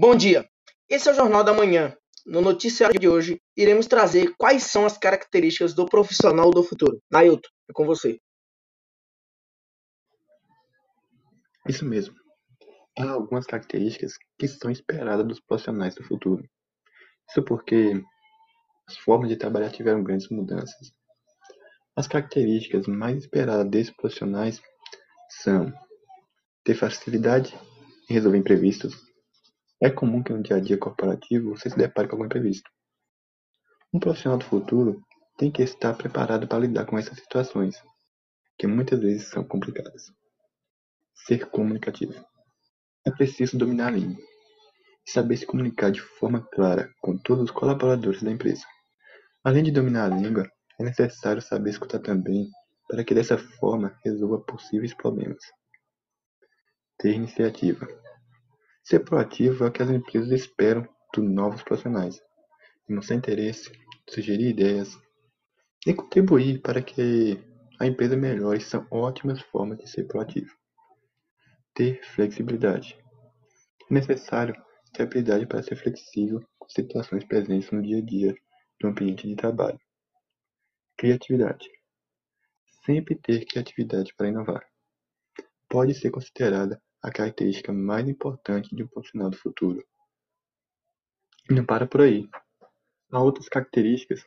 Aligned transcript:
Bom 0.00 0.14
dia, 0.14 0.48
esse 0.88 1.08
é 1.08 1.12
o 1.12 1.14
Jornal 1.16 1.42
da 1.42 1.52
Manhã. 1.52 1.92
No 2.24 2.40
noticiário 2.40 3.00
de 3.00 3.08
hoje, 3.08 3.42
iremos 3.56 3.88
trazer 3.88 4.32
quais 4.38 4.62
são 4.62 4.86
as 4.86 4.96
características 4.96 5.74
do 5.74 5.86
profissional 5.86 6.52
do 6.52 6.62
futuro. 6.62 7.02
Nailton, 7.10 7.48
é 7.68 7.72
com 7.72 7.84
você. 7.84 8.20
Isso 11.68 11.84
mesmo. 11.84 12.14
Há 12.96 13.10
algumas 13.10 13.44
características 13.44 14.12
que 14.38 14.46
são 14.46 14.70
esperadas 14.70 15.26
dos 15.26 15.40
profissionais 15.40 15.96
do 15.96 16.04
futuro. 16.04 16.48
Isso 17.28 17.42
porque 17.42 18.00
as 18.88 18.96
formas 18.98 19.28
de 19.28 19.36
trabalhar 19.36 19.72
tiveram 19.72 20.04
grandes 20.04 20.28
mudanças. 20.28 20.92
As 21.96 22.06
características 22.06 22.86
mais 22.86 23.18
esperadas 23.18 23.68
desses 23.68 23.92
profissionais 23.92 24.62
são 25.42 25.72
ter 26.62 26.76
facilidade 26.76 27.52
em 28.08 28.14
resolver 28.14 28.38
imprevistos. 28.38 29.07
É 29.80 29.88
comum 29.90 30.22
que 30.22 30.32
no 30.32 30.42
dia 30.42 30.56
a 30.56 30.60
dia 30.60 30.76
corporativo 30.76 31.50
você 31.50 31.70
se 31.70 31.76
depare 31.76 32.08
com 32.08 32.14
algum 32.16 32.26
imprevisto. 32.26 32.68
Um 33.92 34.00
profissional 34.00 34.38
do 34.38 34.44
futuro 34.44 35.00
tem 35.36 35.52
que 35.52 35.62
estar 35.62 35.94
preparado 35.94 36.48
para 36.48 36.58
lidar 36.58 36.84
com 36.84 36.98
essas 36.98 37.16
situações, 37.18 37.80
que 38.58 38.66
muitas 38.66 39.00
vezes 39.00 39.28
são 39.28 39.44
complicadas. 39.44 40.12
Ser 41.26 41.48
comunicativo. 41.50 42.12
É 43.06 43.10
preciso 43.12 43.56
dominar 43.56 43.88
a 43.88 43.92
língua 43.92 44.20
e 45.06 45.10
saber 45.10 45.36
se 45.36 45.46
comunicar 45.46 45.92
de 45.92 46.00
forma 46.00 46.46
clara 46.52 46.92
com 47.00 47.16
todos 47.16 47.44
os 47.44 47.50
colaboradores 47.52 48.22
da 48.22 48.32
empresa. 48.32 48.64
Além 49.44 49.62
de 49.62 49.70
dominar 49.70 50.12
a 50.12 50.14
língua, 50.14 50.50
é 50.78 50.82
necessário 50.82 51.40
saber 51.40 51.70
escutar 51.70 52.00
também 52.00 52.50
para 52.88 53.04
que 53.04 53.14
dessa 53.14 53.38
forma 53.38 53.96
resolva 54.04 54.40
possíveis 54.40 54.92
problemas. 54.92 55.38
Ter 56.98 57.12
iniciativa. 57.12 57.86
Ser 58.88 59.00
proativo 59.00 59.64
é 59.64 59.68
o 59.68 59.70
que 59.70 59.82
as 59.82 59.90
empresas 59.90 60.30
esperam 60.30 60.88
dos 61.12 61.22
novos 61.22 61.62
profissionais. 61.62 62.22
Demonstrar 62.88 63.18
interesse, 63.18 63.70
sugerir 64.08 64.48
ideias 64.48 64.98
e 65.86 65.92
contribuir 65.92 66.62
para 66.62 66.80
que 66.80 67.38
a 67.78 67.86
empresa 67.86 68.16
melhore 68.16 68.62
são 68.62 68.86
ótimas 68.90 69.42
formas 69.42 69.76
de 69.76 69.86
ser 69.86 70.04
proativo. 70.04 70.56
Ter 71.74 72.02
flexibilidade. 72.02 72.98
É 73.90 73.92
necessário 73.92 74.54
ter 74.94 75.02
habilidade 75.02 75.46
para 75.46 75.62
ser 75.62 75.76
flexível 75.76 76.42
com 76.58 76.66
situações 76.70 77.26
presentes 77.26 77.70
no 77.70 77.82
dia 77.82 77.98
a 77.98 78.02
dia 78.02 78.34
do 78.80 78.88
ambiente 78.88 79.28
de 79.28 79.36
trabalho. 79.36 79.78
Criatividade. 80.96 81.68
Sempre 82.86 83.16
ter 83.16 83.44
criatividade 83.44 84.14
para 84.16 84.28
inovar. 84.28 84.66
Pode 85.68 85.92
ser 85.92 86.10
considerada 86.10 86.80
a 87.02 87.10
característica 87.10 87.72
mais 87.72 88.08
importante 88.08 88.74
de 88.74 88.82
um 88.82 88.88
profissional 88.88 89.30
do 89.30 89.36
futuro. 89.36 89.86
E 91.48 91.54
não 91.54 91.64
para 91.64 91.86
por 91.86 92.02
aí. 92.02 92.28
Há 93.10 93.22
outras 93.22 93.48
características 93.48 94.24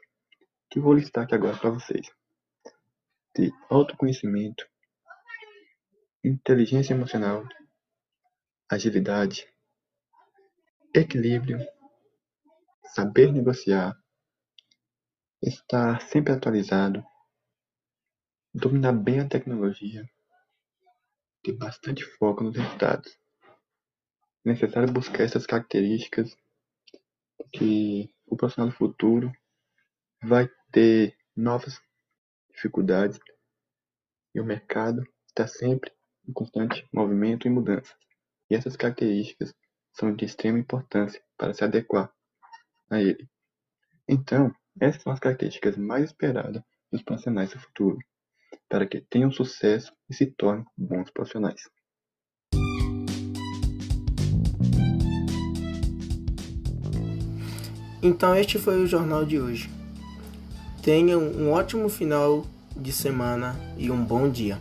que 0.69 0.79
vou 0.79 0.93
listar 0.93 1.25
aqui 1.25 1.35
agora 1.35 1.57
para 1.57 1.69
vocês. 1.69 2.07
Ter 3.33 3.51
autoconhecimento, 3.69 4.65
inteligência 6.23 6.93
emocional, 6.93 7.43
agilidade, 8.69 9.47
equilíbrio, 10.93 11.59
saber 12.93 13.31
negociar, 13.31 13.95
estar 15.41 16.01
sempre 16.01 16.33
atualizado, 16.33 17.03
dominar 18.53 18.93
bem 18.93 19.19
a 19.19 19.27
tecnologia, 19.27 20.09
ter 21.43 21.53
bastante 21.53 22.03
foco 22.03 22.43
nos 22.43 22.55
resultados. 22.55 23.17
É 24.45 24.49
necessário 24.49 24.91
buscar 24.91 25.23
essas 25.23 25.45
características 25.45 26.35
que 27.51 28.13
o 28.25 28.35
profissional 28.35 28.69
do 28.71 28.77
futuro 28.77 29.31
vai 30.23 30.49
ter 30.71 31.15
novas 31.35 31.79
dificuldades 32.51 33.19
e 34.33 34.39
o 34.39 34.45
mercado 34.45 35.03
está 35.27 35.47
sempre 35.47 35.91
em 36.27 36.33
constante 36.33 36.87
movimento 36.93 37.47
e 37.47 37.49
mudança. 37.49 37.95
E 38.49 38.55
essas 38.55 38.75
características 38.75 39.53
são 39.93 40.15
de 40.15 40.25
extrema 40.25 40.59
importância 40.59 41.21
para 41.37 41.53
se 41.53 41.63
adequar 41.63 42.13
a 42.89 43.01
ele. 43.01 43.29
Então, 44.07 44.53
essas 44.79 45.01
são 45.01 45.11
as 45.11 45.19
características 45.19 45.77
mais 45.77 46.05
esperadas 46.05 46.61
dos 46.91 47.01
profissionais 47.01 47.51
do 47.51 47.59
futuro 47.59 47.97
para 48.71 48.87
que 48.87 49.01
tenham 49.01 49.29
sucesso 49.29 49.91
e 50.09 50.15
se 50.15 50.25
tornem 50.25 50.63
bons 50.77 51.11
profissionais. 51.11 51.61
Então 58.01 58.33
este 58.33 58.57
foi 58.57 58.81
o 58.81 58.87
jornal 58.87 59.25
de 59.25 59.39
hoje. 59.39 59.69
Tenham 60.81 61.21
um 61.21 61.51
ótimo 61.51 61.89
final 61.89 62.45
de 62.75 62.93
semana 62.93 63.55
e 63.77 63.91
um 63.91 64.03
bom 64.03 64.29
dia. 64.29 64.57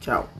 Tchau. 0.00 0.30